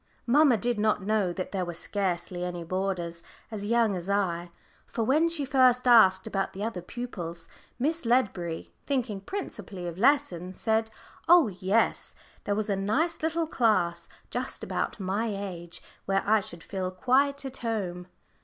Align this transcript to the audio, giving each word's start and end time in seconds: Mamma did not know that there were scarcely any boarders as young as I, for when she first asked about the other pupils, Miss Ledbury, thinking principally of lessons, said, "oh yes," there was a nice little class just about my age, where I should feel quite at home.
Mamma 0.25 0.57
did 0.57 0.79
not 0.79 1.03
know 1.05 1.31
that 1.31 1.51
there 1.51 1.63
were 1.63 1.75
scarcely 1.75 2.43
any 2.43 2.63
boarders 2.63 3.21
as 3.51 3.67
young 3.67 3.95
as 3.95 4.09
I, 4.09 4.49
for 4.87 5.03
when 5.03 5.29
she 5.29 5.45
first 5.45 5.87
asked 5.87 6.25
about 6.25 6.53
the 6.53 6.63
other 6.63 6.81
pupils, 6.81 7.47
Miss 7.77 8.03
Ledbury, 8.03 8.73
thinking 8.87 9.21
principally 9.21 9.85
of 9.85 9.99
lessons, 9.99 10.59
said, 10.59 10.89
"oh 11.29 11.49
yes," 11.49 12.15
there 12.45 12.55
was 12.55 12.67
a 12.67 12.75
nice 12.75 13.21
little 13.21 13.45
class 13.45 14.09
just 14.31 14.63
about 14.63 14.99
my 14.99 15.27
age, 15.35 15.83
where 16.05 16.23
I 16.25 16.39
should 16.39 16.63
feel 16.63 16.89
quite 16.89 17.45
at 17.45 17.57
home. 17.57 18.07